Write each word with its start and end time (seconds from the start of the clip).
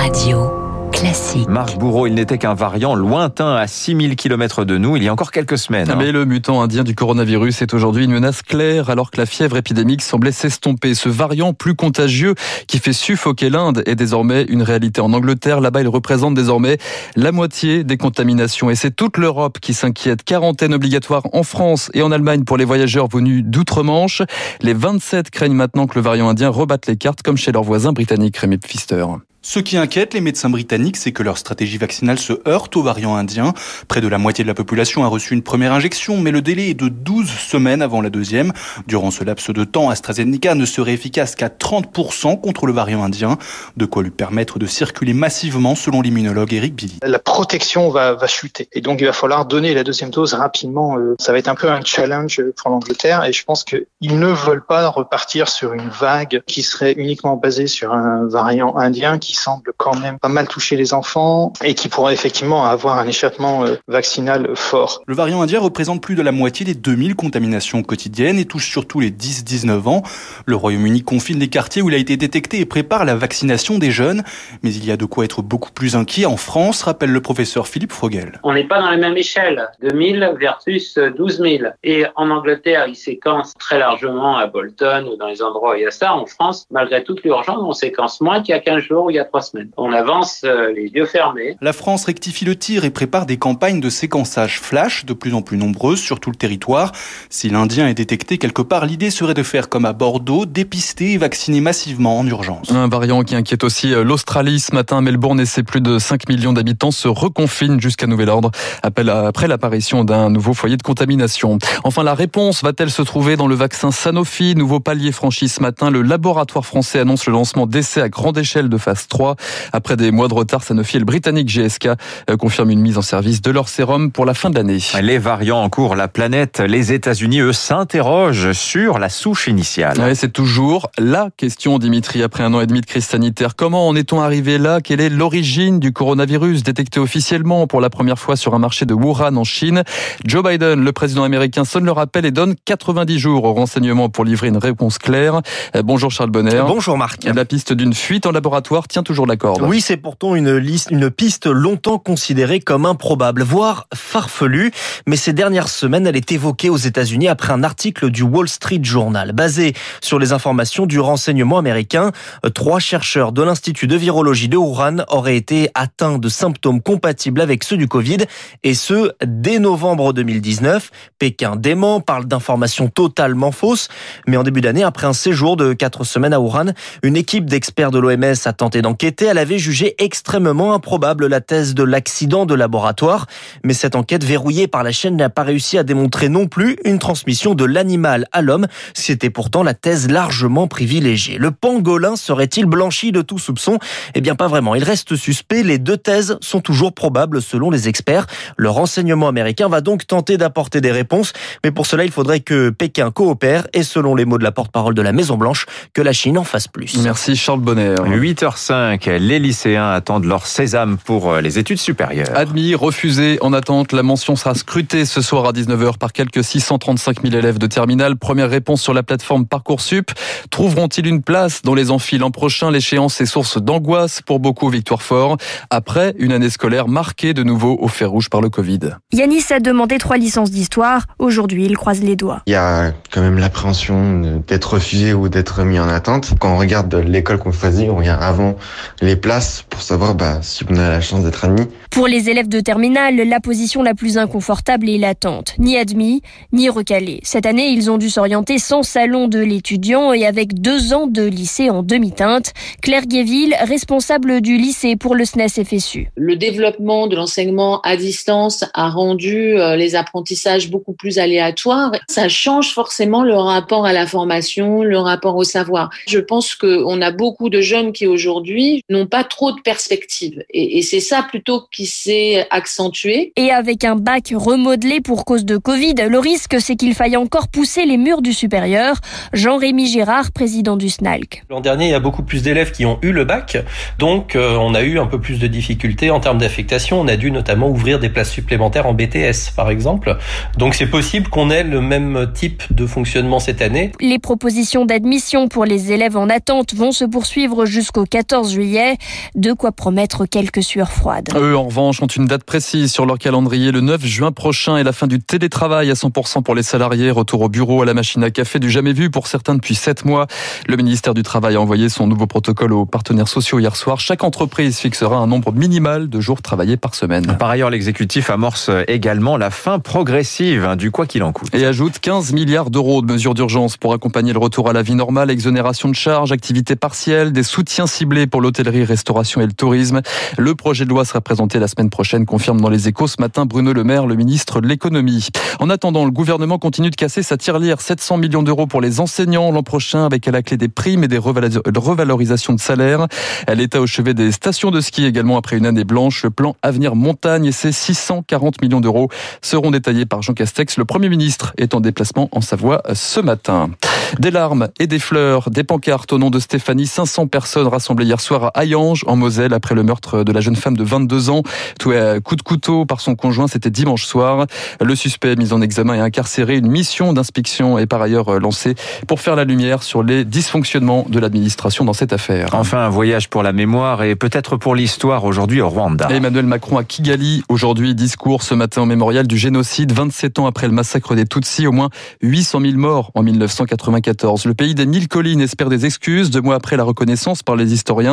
Radio 0.00 0.57
classique. 0.98 1.48
Marc 1.48 1.78
Bourreau, 1.78 2.08
il 2.08 2.14
n'était 2.14 2.38
qu'un 2.38 2.54
variant 2.54 2.96
lointain 2.96 3.54
à 3.54 3.68
6000 3.68 4.16
km 4.16 4.64
de 4.64 4.78
nous 4.78 4.96
il 4.96 5.04
y 5.04 5.08
a 5.08 5.12
encore 5.12 5.30
quelques 5.30 5.56
semaines. 5.56 5.88
Hein. 5.88 5.96
Mais 5.96 6.10
le 6.10 6.24
mutant 6.24 6.60
indien 6.60 6.82
du 6.82 6.94
coronavirus 6.94 7.62
est 7.62 7.72
aujourd'hui 7.72 8.04
une 8.04 8.10
menace 8.10 8.42
claire 8.42 8.90
alors 8.90 9.12
que 9.12 9.18
la 9.18 9.26
fièvre 9.26 9.56
épidémique 9.56 10.02
semblait 10.02 10.32
s'estomper. 10.32 10.94
Ce 10.94 11.08
variant 11.08 11.52
plus 11.52 11.76
contagieux 11.76 12.34
qui 12.66 12.78
fait 12.80 12.92
suffoquer 12.92 13.48
l'Inde 13.48 13.82
est 13.86 13.94
désormais 13.94 14.42
une 14.48 14.62
réalité 14.62 15.00
en 15.00 15.12
Angleterre. 15.12 15.60
Là-bas, 15.60 15.82
il 15.82 15.88
représente 15.88 16.34
désormais 16.34 16.78
la 17.14 17.30
moitié 17.30 17.84
des 17.84 17.96
contaminations 17.96 18.68
et 18.68 18.74
c'est 18.74 18.94
toute 18.94 19.18
l'Europe 19.18 19.60
qui 19.60 19.74
s'inquiète. 19.74 20.24
Quarantaine 20.24 20.74
obligatoire 20.74 21.22
en 21.32 21.44
France 21.44 21.90
et 21.94 22.02
en 22.02 22.10
Allemagne 22.10 22.42
pour 22.42 22.56
les 22.56 22.64
voyageurs 22.64 23.08
venus 23.08 23.44
d'outre-Manche. 23.44 24.22
Les 24.62 24.74
27 24.74 25.30
craignent 25.30 25.52
maintenant 25.54 25.86
que 25.86 25.94
le 25.94 26.00
variant 26.00 26.28
indien 26.28 26.48
rebatte 26.48 26.86
les 26.88 26.96
cartes 26.96 27.22
comme 27.22 27.36
chez 27.36 27.52
leurs 27.52 27.62
voisins 27.62 27.92
britanniques, 27.92 28.36
Rémi 28.38 28.58
Pfister. 28.58 29.04
Ce 29.40 29.60
qui 29.60 29.76
inquiète 29.76 30.14
les 30.14 30.20
médecins 30.20 30.50
britanniques, 30.50 30.96
c'est 30.96 31.12
que 31.12 31.22
leur 31.22 31.38
stratégie 31.38 31.78
vaccinale 31.78 32.18
se 32.18 32.32
heurte 32.48 32.76
au 32.76 32.82
variant 32.82 33.14
indien. 33.14 33.54
Près 33.86 34.00
de 34.00 34.08
la 34.08 34.18
moitié 34.18 34.42
de 34.42 34.48
la 34.48 34.54
population 34.54 35.04
a 35.04 35.06
reçu 35.06 35.32
une 35.32 35.42
première 35.42 35.72
injection, 35.72 36.16
mais 36.16 36.32
le 36.32 36.42
délai 36.42 36.70
est 36.70 36.74
de 36.74 36.88
12 36.88 37.28
semaines 37.28 37.80
avant 37.80 38.00
la 38.00 38.10
deuxième. 38.10 38.52
Durant 38.88 39.12
ce 39.12 39.22
laps 39.22 39.50
de 39.50 39.62
temps, 39.62 39.90
AstraZeneca 39.90 40.56
ne 40.56 40.66
serait 40.66 40.92
efficace 40.92 41.36
qu'à 41.36 41.48
30% 41.48 42.40
contre 42.40 42.66
le 42.66 42.72
variant 42.72 43.04
indien, 43.04 43.38
de 43.76 43.86
quoi 43.86 44.02
lui 44.02 44.10
permettre 44.10 44.58
de 44.58 44.66
circuler 44.66 45.14
massivement 45.14 45.76
selon 45.76 46.02
l'immunologue 46.02 46.52
Eric 46.52 46.74
Billy. 46.74 46.98
La 47.04 47.20
protection 47.20 47.90
va, 47.90 48.14
va 48.14 48.26
chuter 48.26 48.68
et 48.72 48.80
donc 48.80 49.00
il 49.00 49.06
va 49.06 49.12
falloir 49.12 49.46
donner 49.46 49.72
la 49.72 49.84
deuxième 49.84 50.10
dose 50.10 50.34
rapidement. 50.34 50.98
Euh, 50.98 51.14
ça 51.20 51.30
va 51.30 51.38
être 51.38 51.48
un 51.48 51.54
peu 51.54 51.70
un 51.70 51.80
challenge 51.84 52.42
pour 52.56 52.70
l'Angleterre 52.70 53.24
et 53.24 53.32
je 53.32 53.44
pense 53.44 53.62
qu'ils 53.62 53.86
ne 54.02 54.26
veulent 54.26 54.66
pas 54.66 54.88
repartir 54.88 55.48
sur 55.48 55.74
une 55.74 55.88
vague 55.88 56.42
qui 56.46 56.62
serait 56.62 56.92
uniquement 56.92 57.36
basée 57.36 57.68
sur 57.68 57.92
un 57.92 58.26
variant 58.26 58.76
indien 58.76 59.18
qui 59.18 59.27
semble 59.36 59.72
quand 59.76 59.98
même 59.98 60.18
pas 60.18 60.28
mal 60.28 60.48
toucher 60.48 60.76
les 60.76 60.94
enfants 60.94 61.52
et 61.62 61.74
qui 61.74 61.88
pourrait 61.88 62.14
effectivement 62.14 62.64
avoir 62.64 62.98
un 62.98 63.06
échappement 63.06 63.64
euh, 63.64 63.76
vaccinal 63.88 64.50
fort. 64.54 65.02
Le 65.06 65.14
variant 65.14 65.42
indien 65.42 65.60
représente 65.60 66.02
plus 66.02 66.14
de 66.14 66.22
la 66.22 66.32
moitié 66.32 66.64
des 66.64 66.74
2000 66.74 67.14
contaminations 67.14 67.82
quotidiennes 67.82 68.38
et 68.38 68.44
touche 68.44 68.70
surtout 68.70 69.00
les 69.00 69.10
10-19 69.10 69.88
ans. 69.88 70.02
Le 70.46 70.56
Royaume-Uni 70.56 71.02
confine 71.02 71.38
les 71.38 71.48
quartiers 71.48 71.82
où 71.82 71.88
il 71.88 71.94
a 71.94 71.98
été 71.98 72.16
détecté 72.16 72.60
et 72.60 72.66
prépare 72.66 73.04
la 73.04 73.14
vaccination 73.14 73.78
des 73.78 73.90
jeunes. 73.90 74.22
Mais 74.62 74.72
il 74.72 74.84
y 74.84 74.90
a 74.90 74.96
de 74.96 75.04
quoi 75.04 75.24
être 75.24 75.42
beaucoup 75.42 75.70
plus 75.70 75.96
inquiet 75.96 76.26
en 76.26 76.36
France, 76.36 76.82
rappelle 76.82 77.10
le 77.10 77.20
professeur 77.20 77.66
Philippe 77.68 77.92
Frogel. 77.92 78.40
On 78.42 78.52
n'est 78.52 78.66
pas 78.66 78.80
dans 78.80 78.90
la 78.90 78.96
même 78.96 79.16
échelle, 79.16 79.68
2000 79.82 80.34
versus 80.38 80.98
12 80.98 81.38
000. 81.38 81.72
Et 81.82 82.04
en 82.16 82.30
Angleterre, 82.30 82.86
ils 82.86 82.96
séquencent 82.96 83.52
très 83.58 83.78
largement 83.78 84.36
à 84.36 84.46
Bolton 84.46 85.08
ou 85.12 85.16
dans 85.16 85.26
les 85.26 85.42
endroits 85.42 85.72
où 85.72 85.76
il 85.76 85.82
y 85.82 85.86
a 85.86 85.90
ça. 85.90 86.14
En 86.14 86.26
France, 86.26 86.66
malgré 86.70 87.02
toute 87.04 87.22
l'urgence, 87.22 87.58
on 87.62 87.72
séquence 87.72 88.20
moins 88.20 88.42
qu'il 88.42 88.54
y 88.54 88.58
a 88.58 88.60
15 88.60 88.82
jours 88.82 89.04
ou 89.06 89.10
il 89.10 89.16
y 89.16 89.17
a 89.17 89.17
trois 89.24 89.42
semaines. 89.42 89.70
On 89.76 89.92
avance 89.92 90.42
euh, 90.44 90.72
les 90.72 90.90
yeux 90.94 91.06
fermés. 91.06 91.56
La 91.60 91.72
France 91.72 92.04
rectifie 92.04 92.44
le 92.44 92.56
tir 92.56 92.84
et 92.84 92.90
prépare 92.90 93.26
des 93.26 93.36
campagnes 93.36 93.80
de 93.80 93.90
séquençage 93.90 94.60
flash 94.60 95.04
de 95.04 95.12
plus 95.12 95.34
en 95.34 95.42
plus 95.42 95.56
nombreuses 95.56 96.00
sur 96.00 96.20
tout 96.20 96.30
le 96.30 96.36
territoire. 96.36 96.92
Si 97.30 97.48
l'Indien 97.48 97.88
est 97.88 97.94
détecté 97.94 98.38
quelque 98.38 98.62
part, 98.62 98.86
l'idée 98.86 99.10
serait 99.10 99.34
de 99.34 99.42
faire 99.42 99.68
comme 99.68 99.84
à 99.84 99.92
Bordeaux, 99.92 100.46
dépister 100.46 101.12
et 101.12 101.18
vacciner 101.18 101.60
massivement 101.60 102.18
en 102.18 102.26
urgence. 102.26 102.70
Un 102.70 102.88
variant 102.88 103.22
qui 103.22 103.34
inquiète 103.34 103.64
aussi 103.64 103.92
euh, 103.92 104.04
l'Australie. 104.04 104.60
Ce 104.60 104.74
matin, 104.74 105.00
Melbourne 105.00 105.40
et 105.40 105.46
ses 105.46 105.62
plus 105.62 105.80
de 105.80 105.98
5 105.98 106.28
millions 106.28 106.52
d'habitants 106.52 106.90
se 106.90 107.08
reconfinent 107.08 107.80
jusqu'à 107.80 108.06
nouvel 108.06 108.28
ordre 108.28 108.50
après 108.82 109.48
l'apparition 109.48 110.04
d'un 110.04 110.30
nouveau 110.30 110.54
foyer 110.54 110.76
de 110.76 110.82
contamination. 110.82 111.58
Enfin, 111.84 112.02
la 112.02 112.14
réponse 112.14 112.62
va-t-elle 112.62 112.90
se 112.90 113.02
trouver 113.02 113.36
dans 113.36 113.46
le 113.46 113.54
vaccin 113.54 113.90
Sanofi? 113.90 114.54
Nouveau 114.54 114.80
palier 114.80 115.12
franchi 115.12 115.48
ce 115.48 115.60
matin. 115.60 115.90
Le 115.90 116.02
laboratoire 116.02 116.64
français 116.64 117.00
annonce 117.00 117.26
le 117.26 117.32
lancement 117.32 117.66
d'essais 117.66 118.00
à 118.00 118.08
grande 118.08 118.38
échelle 118.38 118.68
de 118.68 118.78
phase 118.78 119.07
3. 119.08 119.36
Après 119.72 119.96
des 119.96 120.10
mois 120.10 120.28
de 120.28 120.34
retard, 120.34 120.62
Sanofi 120.62 120.96
et 120.96 121.00
le 121.00 121.04
britannique 121.04 121.48
GSK 121.48 121.88
euh, 122.30 122.36
confirment 122.36 122.70
une 122.70 122.80
mise 122.80 122.98
en 122.98 123.02
service 123.02 123.42
de 123.42 123.50
leur 123.50 123.68
sérum 123.68 124.12
pour 124.12 124.24
la 124.24 124.34
fin 124.34 124.50
de 124.50 124.54
l'année. 124.54 124.78
Les 125.02 125.18
variants 125.18 125.62
en 125.62 125.68
cours, 125.68 125.96
la 125.96 126.08
planète, 126.08 126.60
les 126.60 126.92
États-Unis, 126.92 127.40
eux, 127.40 127.52
s'interrogent 127.52 128.52
sur 128.52 128.98
la 128.98 129.08
souche 129.08 129.48
initiale. 129.48 129.98
Ouais, 129.98 130.14
c'est 130.14 130.32
toujours 130.32 130.90
la 130.98 131.28
question, 131.36 131.78
Dimitri, 131.78 132.22
après 132.22 132.44
un 132.44 132.54
an 132.54 132.60
et 132.60 132.66
demi 132.66 132.80
de 132.80 132.86
crise 132.86 133.06
sanitaire. 133.06 133.56
Comment 133.56 133.88
en 133.88 133.96
est-on 133.96 134.20
arrivé 134.20 134.58
là? 134.58 134.80
Quelle 134.80 135.00
est 135.00 135.08
l'origine 135.08 135.80
du 135.80 135.92
coronavirus 135.92 136.62
détecté 136.62 137.00
officiellement 137.00 137.66
pour 137.66 137.80
la 137.80 137.90
première 137.90 138.18
fois 138.18 138.36
sur 138.36 138.54
un 138.54 138.58
marché 138.58 138.86
de 138.86 138.94
Wuhan 138.94 139.36
en 139.36 139.44
Chine? 139.44 139.82
Joe 140.24 140.42
Biden, 140.42 140.84
le 140.84 140.92
président 140.92 141.24
américain, 141.24 141.64
sonne 141.64 141.84
le 141.84 141.92
rappel 141.92 142.24
et 142.24 142.30
donne 142.30 142.54
90 142.64 143.18
jours 143.18 143.44
au 143.44 143.52
renseignement 143.52 144.08
pour 144.08 144.24
livrer 144.24 144.48
une 144.48 144.56
réponse 144.56 144.98
claire. 144.98 145.40
Euh, 145.76 145.82
bonjour 145.82 146.10
Charles 146.10 146.30
Bonner. 146.30 146.62
Bonjour 146.66 146.98
Marc. 146.98 147.24
La 147.24 147.44
piste 147.44 147.72
d'une 147.72 147.94
fuite 147.94 148.26
en 148.26 148.32
laboratoire 148.32 148.88
tient 148.88 148.97
toujours 149.02 149.26
la 149.26 149.36
corde. 149.36 149.62
Oui, 149.62 149.80
c'est 149.80 149.96
pourtant 149.96 150.34
une 150.34 150.56
liste, 150.56 150.90
une 150.90 151.10
piste 151.10 151.46
longtemps 151.46 151.98
considérée 151.98 152.60
comme 152.60 152.86
improbable, 152.86 153.42
voire 153.42 153.86
farfelue. 153.94 154.70
Mais 155.06 155.16
ces 155.16 155.32
dernières 155.32 155.68
semaines, 155.68 156.06
elle 156.06 156.16
est 156.16 156.32
évoquée 156.32 156.70
aux 156.70 156.76
États-Unis 156.76 157.28
après 157.28 157.52
un 157.52 157.62
article 157.62 158.10
du 158.10 158.22
Wall 158.22 158.48
Street 158.48 158.80
Journal. 158.82 159.32
Basé 159.32 159.74
sur 160.00 160.18
les 160.18 160.32
informations 160.32 160.86
du 160.86 161.00
renseignement 161.00 161.58
américain, 161.58 162.12
trois 162.54 162.80
chercheurs 162.80 163.32
de 163.32 163.42
l'Institut 163.42 163.86
de 163.86 163.96
virologie 163.96 164.48
de 164.48 164.56
Wuhan 164.56 165.04
auraient 165.08 165.36
été 165.36 165.70
atteints 165.74 166.18
de 166.18 166.28
symptômes 166.28 166.80
compatibles 166.80 167.40
avec 167.40 167.64
ceux 167.64 167.76
du 167.76 167.88
Covid, 167.88 168.18
et 168.62 168.74
ce, 168.74 169.12
dès 169.24 169.58
novembre 169.58 170.12
2019. 170.12 170.90
Pékin 171.18 171.56
dément, 171.56 172.00
parle 172.00 172.26
d'informations 172.26 172.88
totalement 172.88 173.52
fausses. 173.52 173.88
Mais 174.26 174.36
en 174.36 174.42
début 174.42 174.60
d'année, 174.60 174.82
après 174.82 175.06
un 175.06 175.12
séjour 175.12 175.56
de 175.56 175.72
quatre 175.72 176.04
semaines 176.04 176.32
à 176.32 176.40
Wuhan, 176.40 176.72
une 177.02 177.16
équipe 177.16 177.46
d'experts 177.46 177.90
de 177.90 177.98
l'OMS 177.98 178.34
a 178.44 178.52
tenté 178.52 178.82
d'enquêter. 178.88 179.26
Elle 179.26 179.38
avait 179.38 179.58
jugé 179.58 179.94
extrêmement 179.98 180.72
improbable 180.72 181.26
la 181.26 181.42
thèse 181.42 181.74
de 181.74 181.82
l'accident 181.82 182.46
de 182.46 182.54
laboratoire. 182.54 183.26
Mais 183.62 183.74
cette 183.74 183.94
enquête 183.94 184.24
verrouillée 184.24 184.66
par 184.66 184.82
la 184.82 184.92
chaîne 184.92 185.16
n'a 185.16 185.28
pas 185.28 185.42
réussi 185.42 185.76
à 185.76 185.82
démontrer 185.82 186.30
non 186.30 186.46
plus 186.46 186.78
une 186.84 186.98
transmission 186.98 187.54
de 187.54 187.66
l'animal 187.66 188.26
à 188.32 188.40
l'homme. 188.40 188.66
C'était 188.94 189.28
pourtant 189.28 189.62
la 189.62 189.74
thèse 189.74 190.08
largement 190.08 190.68
privilégiée. 190.68 191.36
Le 191.36 191.50
pangolin 191.50 192.16
serait-il 192.16 192.64
blanchi 192.64 193.12
de 193.12 193.20
tout 193.20 193.38
soupçon? 193.38 193.78
Eh 194.14 194.22
bien 194.22 194.34
pas 194.34 194.48
vraiment. 194.48 194.74
Il 194.74 194.84
reste 194.84 195.16
suspect. 195.16 195.62
Les 195.62 195.78
deux 195.78 195.98
thèses 195.98 196.38
sont 196.40 196.60
toujours 196.60 196.94
probables 196.94 197.42
selon 197.42 197.70
les 197.70 197.88
experts. 197.88 198.26
Le 198.56 198.70
renseignement 198.70 199.28
américain 199.28 199.68
va 199.68 199.82
donc 199.82 200.06
tenter 200.06 200.38
d'apporter 200.38 200.80
des 200.80 200.92
réponses. 200.92 201.34
Mais 201.62 201.72
pour 201.72 201.86
cela, 201.86 202.04
il 202.04 202.10
faudrait 202.10 202.40
que 202.40 202.70
Pékin 202.70 203.10
coopère 203.10 203.66
et 203.74 203.82
selon 203.82 204.14
les 204.14 204.24
mots 204.24 204.38
de 204.38 204.44
la 204.44 204.52
porte-parole 204.52 204.94
de 204.94 205.02
la 205.02 205.12
Maison 205.12 205.36
Blanche, 205.36 205.66
que 205.92 206.00
la 206.00 206.12
Chine 206.12 206.38
en 206.38 206.44
fasse 206.44 206.68
plus. 206.68 206.96
Merci 207.02 207.36
Charles 207.36 207.60
Bonner. 207.60 207.96
8h05, 207.96 208.77
les 209.06 209.38
lycéens 209.38 209.90
attendent 209.90 210.24
leur 210.24 210.46
sésame 210.46 210.98
pour 210.98 211.30
euh, 211.30 211.40
les 211.40 211.58
études 211.58 211.78
supérieures. 211.78 212.28
Admis, 212.34 212.74
refusé, 212.74 213.38
en 213.40 213.52
attente. 213.52 213.92
La 213.92 214.02
mention 214.02 214.36
sera 214.36 214.54
scrutée 214.54 215.04
ce 215.04 215.20
soir 215.20 215.46
à 215.46 215.52
19h 215.52 215.98
par 215.98 216.12
quelques 216.12 216.44
635 216.44 217.22
000 217.22 217.34
élèves 217.34 217.58
de 217.58 217.66
terminale. 217.66 218.16
Première 218.16 218.50
réponse 218.50 218.82
sur 218.82 218.94
la 218.94 219.02
plateforme 219.02 219.46
Parcoursup. 219.46 220.10
Trouveront-ils 220.50 221.06
une 221.06 221.22
place 221.22 221.62
dans 221.62 221.74
les 221.74 221.90
amphis 221.90 222.18
l'an 222.18 222.30
prochain? 222.30 222.70
L'échéance 222.70 223.20
est 223.20 223.26
source 223.26 223.58
d'angoisse 223.58 224.22
pour 224.22 224.40
beaucoup, 224.40 224.68
Victoire 224.68 225.02
Fort. 225.02 225.36
Après 225.70 226.14
une 226.18 226.32
année 226.32 226.50
scolaire 226.50 226.88
marquée 226.88 227.34
de 227.34 227.42
nouveau 227.42 227.78
au 227.80 227.88
fer 227.88 228.10
rouge 228.10 228.28
par 228.28 228.40
le 228.40 228.50
Covid. 228.50 228.80
Yanis 229.12 229.44
a 229.50 229.60
demandé 229.60 229.98
trois 229.98 230.16
licences 230.16 230.50
d'histoire. 230.50 231.06
Aujourd'hui, 231.18 231.64
il 231.64 231.76
croise 231.76 232.02
les 232.02 232.16
doigts. 232.16 232.42
Il 232.46 232.52
y 232.52 232.56
a 232.56 232.92
quand 233.10 233.20
même 233.20 233.38
l'appréhension 233.38 234.42
d'être 234.46 234.74
refusé 234.74 235.14
ou 235.14 235.28
d'être 235.28 235.62
mis 235.64 235.78
en 235.78 235.88
attente. 235.88 236.34
Quand 236.38 236.54
on 236.54 236.58
regarde 236.58 236.94
l'école 236.94 237.38
qu'on 237.38 237.52
choisit, 237.52 237.88
on 237.90 237.96
regarde 237.96 238.22
avant 238.22 238.56
les 239.00 239.16
places 239.16 239.64
pour 239.68 239.82
savoir 239.82 240.14
bah, 240.14 240.40
si 240.42 240.64
on 240.68 240.76
a 240.76 240.88
la 240.90 241.00
chance 241.00 241.24
d'être 241.24 241.44
admis. 241.44 241.66
Pour 241.90 242.06
les 242.06 242.28
élèves 242.28 242.48
de 242.48 242.60
terminale, 242.60 243.16
la 243.16 243.40
position 243.40 243.82
la 243.82 243.94
plus 243.94 244.18
inconfortable 244.18 244.88
est 244.88 244.98
l'attente. 244.98 245.54
Ni 245.58 245.76
admis, 245.76 246.22
ni 246.52 246.68
recalé. 246.68 247.20
Cette 247.22 247.46
année, 247.46 247.68
ils 247.68 247.90
ont 247.90 247.98
dû 247.98 248.10
s'orienter 248.10 248.58
sans 248.58 248.82
salon 248.82 249.28
de 249.28 249.38
l'étudiant 249.38 250.12
et 250.12 250.26
avec 250.26 250.60
deux 250.60 250.92
ans 250.92 251.06
de 251.06 251.22
lycée 251.22 251.70
en 251.70 251.82
demi-teinte. 251.82 252.52
Claire 252.82 253.06
Guéville, 253.06 253.56
responsable 253.60 254.40
du 254.40 254.56
lycée 254.56 254.96
pour 254.96 255.14
le 255.14 255.24
SNES 255.24 255.64
FSU. 255.64 256.10
Le 256.16 256.36
développement 256.36 257.06
de 257.06 257.16
l'enseignement 257.16 257.80
à 257.82 257.96
distance 257.96 258.64
a 258.74 258.88
rendu 258.88 259.58
euh, 259.58 259.76
les 259.76 259.94
apprentissages 259.94 260.70
beaucoup 260.70 260.92
plus 260.92 261.18
aléatoires. 261.18 261.92
Ça 262.08 262.28
change 262.28 262.72
forcément 262.72 263.22
le 263.22 263.34
rapport 263.34 263.86
à 263.86 263.92
la 263.92 264.06
formation, 264.06 264.82
le 264.82 264.98
rapport 264.98 265.36
au 265.36 265.44
savoir. 265.44 265.90
Je 266.06 266.18
pense 266.18 266.54
qu'on 266.54 267.00
a 267.00 267.10
beaucoup 267.10 267.48
de 267.48 267.60
jeunes 267.60 267.92
qui 267.92 268.06
aujourd'hui 268.06 268.57
n'ont 268.88 269.06
pas 269.06 269.24
trop 269.24 269.52
de 269.52 269.60
perspectives. 269.60 270.44
Et, 270.50 270.78
et 270.78 270.82
c'est 270.82 271.00
ça 271.00 271.22
plutôt 271.22 271.64
qui 271.72 271.86
s'est 271.86 272.46
accentué. 272.50 273.32
Et 273.36 273.50
avec 273.50 273.84
un 273.84 273.96
bac 273.96 274.32
remodelé 274.34 275.00
pour 275.00 275.24
cause 275.24 275.44
de 275.44 275.56
Covid, 275.56 275.94
le 276.08 276.18
risque 276.18 276.56
c'est 276.60 276.76
qu'il 276.76 276.94
faille 276.94 277.16
encore 277.16 277.48
pousser 277.48 277.84
les 277.84 277.96
murs 277.96 278.22
du 278.22 278.32
supérieur. 278.32 278.96
Jean-Rémy 279.32 279.86
Girard, 279.86 280.32
président 280.32 280.76
du 280.76 280.88
SNALC. 280.88 281.44
L'an 281.50 281.60
dernier, 281.60 281.86
il 281.86 281.90
y 281.90 281.94
a 281.94 282.00
beaucoup 282.00 282.22
plus 282.22 282.42
d'élèves 282.42 282.72
qui 282.72 282.84
ont 282.86 282.98
eu 283.02 283.12
le 283.12 283.24
bac, 283.24 283.58
donc 283.98 284.36
euh, 284.36 284.56
on 284.56 284.74
a 284.74 284.82
eu 284.82 284.98
un 284.98 285.06
peu 285.06 285.20
plus 285.20 285.38
de 285.38 285.46
difficultés 285.46 286.10
en 286.10 286.20
termes 286.20 286.38
d'affectation. 286.38 287.00
On 287.00 287.08
a 287.08 287.16
dû 287.16 287.30
notamment 287.30 287.68
ouvrir 287.68 287.98
des 287.98 288.08
places 288.08 288.30
supplémentaires 288.30 288.86
en 288.86 288.94
BTS, 288.94 289.52
par 289.56 289.70
exemple. 289.70 290.16
Donc 290.56 290.74
c'est 290.74 290.86
possible 290.86 291.28
qu'on 291.28 291.50
ait 291.50 291.64
le 291.64 291.80
même 291.80 292.30
type 292.34 292.62
de 292.70 292.86
fonctionnement 292.86 293.38
cette 293.38 293.62
année. 293.62 293.92
Les 294.00 294.18
propositions 294.18 294.84
d'admission 294.84 295.48
pour 295.48 295.64
les 295.64 295.92
élèves 295.92 296.16
en 296.16 296.28
attente 296.28 296.74
vont 296.74 296.92
se 296.92 297.04
poursuivre 297.04 297.66
jusqu'au 297.66 298.04
14 298.04 298.47
juillet. 298.50 298.96
De 299.34 299.52
quoi 299.52 299.72
promettre 299.72 300.26
quelques 300.26 300.62
sueurs 300.62 300.90
froides. 300.90 301.30
Eux, 301.34 301.56
en 301.56 301.64
revanche, 301.64 302.02
ont 302.02 302.06
une 302.06 302.26
date 302.26 302.44
précise 302.44 302.92
sur 302.92 303.06
leur 303.06 303.18
calendrier. 303.18 303.72
Le 303.72 303.80
9 303.80 304.04
juin 304.04 304.32
prochain 304.32 304.76
et 304.76 304.82
la 304.82 304.92
fin 304.92 305.06
du 305.06 305.20
télétravail 305.20 305.90
à 305.90 305.94
100% 305.94 306.42
pour 306.42 306.54
les 306.54 306.62
salariés. 306.62 307.10
Retour 307.10 307.42
au 307.42 307.48
bureau, 307.48 307.82
à 307.82 307.84
la 307.84 307.94
machine 307.94 308.22
à 308.24 308.30
café, 308.30 308.58
du 308.58 308.70
jamais 308.70 308.92
vu 308.92 309.10
pour 309.10 309.26
certains 309.26 309.54
depuis 309.54 309.74
7 309.74 310.04
mois. 310.04 310.26
Le 310.66 310.76
ministère 310.76 311.14
du 311.14 311.22
Travail 311.22 311.56
a 311.56 311.60
envoyé 311.60 311.88
son 311.88 312.06
nouveau 312.06 312.26
protocole 312.26 312.72
aux 312.72 312.86
partenaires 312.86 313.28
sociaux 313.28 313.58
hier 313.58 313.76
soir. 313.76 314.00
Chaque 314.00 314.24
entreprise 314.24 314.78
fixera 314.78 315.16
un 315.16 315.26
nombre 315.26 315.52
minimal 315.52 316.08
de 316.08 316.20
jours 316.20 316.42
travaillés 316.42 316.76
par 316.76 316.94
semaine. 316.94 317.36
Par 317.38 317.50
ailleurs, 317.50 317.70
l'exécutif 317.70 318.30
amorce 318.30 318.70
également 318.86 319.36
la 319.36 319.50
fin 319.50 319.78
progressive 319.78 320.64
hein, 320.64 320.76
du 320.76 320.90
quoi 320.90 321.06
qu'il 321.06 321.22
en 321.22 321.32
coûte. 321.32 321.54
Et 321.54 321.64
ajoute 321.66 321.98
15 321.98 322.32
milliards 322.32 322.70
d'euros 322.70 323.02
de 323.02 323.12
mesures 323.12 323.34
d'urgence 323.34 323.76
pour 323.76 323.92
accompagner 323.92 324.32
le 324.32 324.38
retour 324.38 324.68
à 324.68 324.72
la 324.72 324.82
vie 324.82 324.94
normale, 324.94 325.30
exonération 325.30 325.88
de 325.88 325.94
charges, 325.94 326.32
activités 326.32 326.76
partielles, 326.76 327.32
des 327.32 327.42
soutiens 327.42 327.86
ciblés 327.86 328.26
pour 328.28 328.40
l'hôtellerie, 328.40 328.84
restauration 328.84 329.40
et 329.40 329.46
le 329.46 329.52
tourisme. 329.52 330.02
Le 330.36 330.54
projet 330.54 330.84
de 330.84 330.90
loi 330.90 331.04
sera 331.04 331.20
présenté 331.20 331.58
la 331.58 331.68
semaine 331.68 331.90
prochaine, 331.90 332.26
confirme 332.26 332.60
dans 332.60 332.68
les 332.68 332.88
échos 332.88 333.06
ce 333.06 333.16
matin 333.20 333.46
Bruno 333.46 333.72
Le 333.72 333.84
Maire, 333.84 334.06
le 334.06 334.14
ministre 334.14 334.60
de 334.60 334.68
l'économie. 334.68 335.28
En 335.60 335.70
attendant, 335.70 336.04
le 336.04 336.10
gouvernement 336.10 336.58
continue 336.58 336.90
de 336.90 336.96
casser 336.96 337.22
sa 337.22 337.36
tirelire. 337.36 337.80
700 337.80 338.18
millions 338.18 338.42
d'euros 338.42 338.66
pour 338.66 338.80
les 338.80 339.00
enseignants 339.00 339.50
l'an 339.50 339.62
prochain 339.62 340.04
avec 340.04 340.28
à 340.28 340.30
la 340.30 340.42
clé 340.42 340.56
des 340.56 340.68
primes 340.68 341.04
et 341.04 341.08
des 341.08 341.18
revalorisations 341.18 342.52
de 342.52 342.60
salaire. 342.60 343.06
L'État 343.52 343.80
au 343.80 343.86
chevet 343.86 344.14
des 344.14 344.32
stations 344.32 344.70
de 344.70 344.80
ski 344.80 345.04
également 345.04 345.36
après 345.36 345.56
une 345.56 345.66
année 345.66 345.84
blanche. 345.84 346.22
Le 346.22 346.30
plan 346.30 346.56
Avenir 346.62 346.94
Montagne 346.94 347.46
et 347.46 347.52
ses 347.52 347.72
640 347.72 348.62
millions 348.62 348.80
d'euros 348.80 349.08
seront 349.42 349.70
détaillés 349.70 350.06
par 350.06 350.22
Jean 350.22 350.34
Castex. 350.34 350.76
Le 350.76 350.84
Premier 350.84 351.08
ministre 351.08 351.52
est 351.56 351.74
en 351.74 351.80
déplacement 351.80 352.28
en 352.32 352.40
Savoie 352.40 352.82
ce 352.94 353.20
matin. 353.20 353.70
Des 354.18 354.30
larmes 354.30 354.68
et 354.78 354.86
des 354.86 354.98
fleurs, 354.98 355.50
des 355.50 355.64
pancartes 355.64 356.12
au 356.12 356.18
nom 356.18 356.30
de 356.30 356.38
Stéphanie. 356.38 356.86
500 356.86 357.26
personnes 357.26 357.66
rassemblées 357.66 358.06
hier 358.06 358.17
soir 358.20 358.50
à 358.54 358.62
Hayange, 358.62 359.04
en 359.06 359.16
Moselle, 359.16 359.54
après 359.54 359.74
le 359.74 359.82
meurtre 359.82 360.24
de 360.24 360.32
la 360.32 360.40
jeune 360.40 360.56
femme 360.56 360.76
de 360.76 360.84
22 360.84 361.30
ans, 361.30 361.42
tuée 361.78 361.98
à 361.98 362.20
coup 362.20 362.36
de 362.36 362.42
couteau 362.42 362.84
par 362.84 363.00
son 363.00 363.14
conjoint. 363.14 363.46
C'était 363.48 363.70
dimanche 363.70 364.04
soir. 364.04 364.46
Le 364.80 364.94
suspect 364.94 365.36
mis 365.36 365.52
en 365.52 365.60
examen 365.60 365.94
et 365.94 366.00
incarcéré. 366.00 366.56
Une 366.56 366.68
mission 366.68 367.12
d'inspection 367.12 367.78
est 367.78 367.86
par 367.86 368.02
ailleurs 368.02 368.38
lancée 368.40 368.74
pour 369.06 369.20
faire 369.20 369.36
la 369.36 369.44
lumière 369.44 369.82
sur 369.82 370.02
les 370.02 370.24
dysfonctionnements 370.24 371.06
de 371.08 371.18
l'administration 371.18 371.84
dans 371.84 371.92
cette 371.92 372.12
affaire. 372.12 372.48
Enfin, 372.52 372.78
un 372.78 372.88
voyage 372.88 373.28
pour 373.28 373.42
la 373.42 373.52
mémoire 373.52 374.02
et 374.02 374.16
peut-être 374.16 374.56
pour 374.56 374.74
l'histoire 374.74 375.24
aujourd'hui 375.24 375.60
au 375.60 375.68
Rwanda. 375.68 376.08
Emmanuel 376.10 376.46
Macron 376.46 376.78
à 376.78 376.84
Kigali. 376.84 377.42
Aujourd'hui, 377.48 377.94
discours 377.94 378.42
ce 378.42 378.54
matin 378.54 378.82
au 378.82 378.86
mémorial 378.86 379.26
du 379.26 379.36
génocide. 379.36 379.92
27 379.92 380.38
ans 380.38 380.46
après 380.46 380.66
le 380.66 380.72
massacre 380.72 381.14
des 381.14 381.26
Tutsis, 381.26 381.66
au 381.66 381.72
moins 381.72 381.90
800 382.22 382.60
000 382.60 382.72
morts 382.74 383.10
en 383.14 383.22
1994. 383.22 384.46
Le 384.46 384.54
pays 384.54 384.74
des 384.74 384.86
mille 384.86 385.08
collines 385.08 385.40
espère 385.40 385.68
des 385.68 385.86
excuses 385.86 386.30
deux 386.30 386.40
mois 386.40 386.54
après 386.54 386.76
la 386.76 386.84
reconnaissance 386.84 387.42
par 387.42 387.56
les 387.56 387.72
historiens 387.72 388.07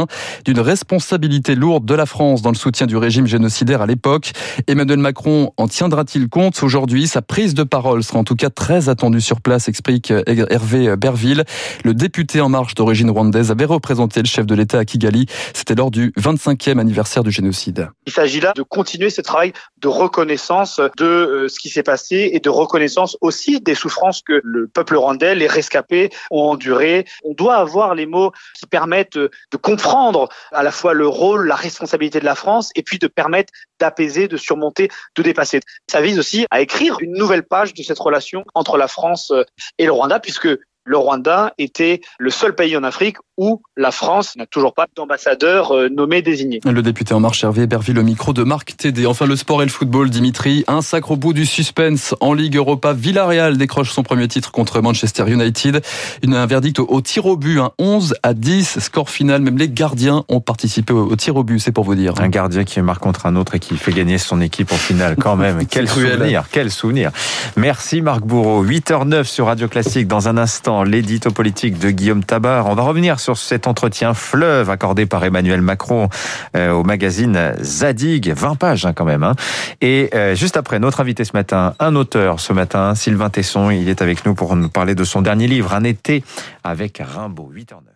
d'une 0.45 0.59
responsabilité 0.59 1.55
lourde 1.55 1.85
de 1.85 1.95
la 1.95 2.05
France 2.05 2.41
dans 2.41 2.51
le 2.51 2.55
soutien 2.55 2.87
du 2.87 2.97
régime 2.97 3.27
génocidaire 3.27 3.81
à 3.81 3.85
l'époque. 3.85 4.31
Emmanuel 4.67 4.99
Macron 4.99 5.53
en 5.57 5.67
tiendra-t-il 5.67 6.29
compte 6.29 6.61
aujourd'hui? 6.63 7.07
Sa 7.07 7.21
prise 7.21 7.53
de 7.53 7.63
parole 7.63 8.03
sera 8.03 8.19
en 8.19 8.23
tout 8.23 8.35
cas 8.35 8.49
très 8.49 8.89
attendue 8.89 9.21
sur 9.21 9.41
place, 9.41 9.67
explique 9.67 10.11
Hervé 10.11 10.95
Berville. 10.95 11.43
Le 11.83 11.93
député 11.93 12.41
En 12.41 12.49
Marche 12.49 12.75
d'origine 12.75 13.09
rwandaise 13.09 13.51
avait 13.51 13.65
représenté 13.65 14.21
le 14.21 14.27
chef 14.27 14.45
de 14.45 14.55
l'État 14.55 14.79
à 14.79 14.85
Kigali. 14.85 15.25
C'était 15.53 15.75
lors 15.75 15.91
du 15.91 16.11
25e 16.17 16.79
anniversaire 16.79 17.23
du 17.23 17.31
génocide. 17.31 17.89
Il 18.05 18.13
s'agit 18.13 18.39
là 18.39 18.53
de 18.55 18.61
continuer 18.61 19.09
ce 19.09 19.21
travail 19.21 19.53
de 19.81 19.87
reconnaissance 19.87 20.79
de 20.97 21.05
euh, 21.05 21.47
ce 21.47 21.59
qui 21.59 21.69
s'est 21.69 21.83
passé 21.83 22.29
et 22.33 22.39
de 22.39 22.49
reconnaissance 22.49 23.17
aussi 23.21 23.61
des 23.61 23.75
souffrances 23.75 24.21
que 24.21 24.41
le 24.43 24.67
peuple 24.67 24.95
rwandais, 24.95 25.35
les 25.35 25.47
rescapés 25.47 26.09
ont 26.31 26.49
endurées. 26.49 27.05
On 27.23 27.33
doit 27.33 27.55
avoir 27.55 27.95
les 27.95 28.05
mots 28.05 28.31
qui 28.57 28.65
permettent 28.65 29.17
de 29.17 29.57
comprendre 29.61 29.84
à 30.51 30.63
la 30.63 30.71
fois 30.71 30.93
le 30.93 31.07
rôle, 31.07 31.47
la 31.47 31.55
responsabilité 31.55 32.19
de 32.19 32.25
la 32.25 32.35
France 32.35 32.71
et 32.75 32.83
puis 32.83 32.99
de 32.99 33.07
permettre 33.07 33.53
d'apaiser, 33.79 34.27
de 34.27 34.37
surmonter, 34.37 34.89
de 35.15 35.23
dépasser. 35.23 35.59
Ça 35.89 36.01
vise 36.01 36.19
aussi 36.19 36.45
à 36.51 36.61
écrire 36.61 36.97
une 36.99 37.13
nouvelle 37.13 37.43
page 37.43 37.73
de 37.73 37.83
cette 37.83 37.99
relation 37.99 38.43
entre 38.53 38.77
la 38.77 38.87
France 38.87 39.31
et 39.77 39.85
le 39.85 39.91
Rwanda 39.91 40.19
puisque 40.19 40.49
le 40.85 40.97
Rwanda 40.97 41.53
était 41.57 42.01
le 42.19 42.29
seul 42.29 42.55
pays 42.55 42.77
en 42.77 42.83
Afrique 42.83 43.17
où 43.37 43.61
la 43.75 43.91
France 43.91 44.35
n'a 44.37 44.45
toujours 44.45 44.73
pas 44.73 44.85
d'ambassadeur 44.95 45.71
euh, 45.71 45.89
nommé 45.89 46.21
désigné. 46.21 46.61
Le 46.63 46.81
député 46.81 47.13
En 47.13 47.19
Marche 47.19 47.43
Hervé 47.43 47.67
Berville, 47.67 47.95
le 47.95 48.03
micro 48.03 48.31
de 48.31 48.43
Marc 48.43 48.77
Tédé. 48.77 49.05
Enfin, 49.05 49.25
le 49.25 49.35
sport 49.35 49.61
et 49.61 49.65
le 49.65 49.71
football, 49.71 50.09
Dimitri. 50.09 50.63
Un 50.67 50.81
sacre 50.81 51.11
au 51.11 51.15
bout 51.17 51.33
du 51.33 51.45
suspense 51.45 52.15
en 52.21 52.33
Ligue 52.33 52.55
Europa. 52.55 52.93
Villarreal 52.93 53.57
décroche 53.57 53.91
son 53.91 54.03
premier 54.03 54.27
titre 54.27 54.51
contre 54.51 54.79
Manchester 54.79 55.25
United. 55.27 55.81
Une, 56.23 56.33
un 56.33 56.45
verdict 56.45 56.79
au, 56.79 57.01
tir 57.01 57.25
au 57.25 57.35
but, 57.35 57.59
un 57.59 57.71
11 57.77 58.15
à 58.23 58.33
10, 58.33 58.79
score 58.79 59.09
final. 59.09 59.41
Même 59.41 59.57
les 59.57 59.69
gardiens 59.69 60.23
ont 60.29 60.39
participé 60.39 60.93
au, 60.93 61.15
tir 61.15 61.35
au 61.35 61.43
but, 61.43 61.59
c'est 61.59 61.73
pour 61.73 61.83
vous 61.83 61.95
dire. 61.95 62.13
Un 62.21 62.29
gardien 62.29 62.63
qui 62.63 62.79
marque 62.81 63.01
contre 63.01 63.25
un 63.25 63.35
autre 63.35 63.55
et 63.55 63.59
qui 63.59 63.75
fait 63.75 63.91
gagner 63.91 64.17
son 64.17 64.39
équipe 64.39 64.71
au 64.71 64.77
final, 64.77 65.17
quand 65.17 65.35
même. 65.35 65.65
quel 65.69 65.89
souvenir, 65.89 66.45
quel 66.51 66.71
souvenir. 66.71 67.11
Merci 67.57 68.01
Marc 68.01 68.21
Bourreau. 68.21 68.63
8h09 68.63 69.25
sur 69.25 69.47
Radio 69.47 69.67
Classique. 69.67 70.07
Dans 70.07 70.29
un 70.29 70.37
instant, 70.37 70.74
l'édito 70.83 71.31
politique 71.31 71.79
de 71.79 71.89
Guillaume 71.89 72.23
Tabar. 72.23 72.67
On 72.67 72.75
va 72.75 72.83
revenir 72.83 73.19
sur 73.19 73.37
cet 73.37 73.67
entretien 73.67 74.13
fleuve 74.13 74.69
accordé 74.69 75.05
par 75.05 75.23
Emmanuel 75.23 75.61
Macron 75.61 76.09
euh, 76.55 76.71
au 76.71 76.83
magazine 76.83 77.53
Zadig, 77.61 78.31
20 78.31 78.55
pages 78.55 78.85
hein, 78.85 78.93
quand 78.93 79.05
même. 79.05 79.23
Hein. 79.23 79.35
Et 79.81 80.09
euh, 80.13 80.35
juste 80.35 80.57
après, 80.57 80.79
notre 80.79 81.01
invité 81.01 81.23
ce 81.23 81.33
matin, 81.33 81.75
un 81.79 81.95
auteur 81.95 82.39
ce 82.39 82.53
matin, 82.53 82.95
Sylvain 82.95 83.29
Tesson, 83.29 83.69
il 83.69 83.89
est 83.89 84.01
avec 84.01 84.25
nous 84.25 84.35
pour 84.35 84.55
nous 84.55 84.69
parler 84.69 84.95
de 84.95 85.03
son 85.03 85.21
dernier 85.21 85.47
livre, 85.47 85.73
Un 85.73 85.83
été 85.83 86.23
avec 86.63 87.01
Rimbaud, 87.03 87.51
8h09. 87.53 87.94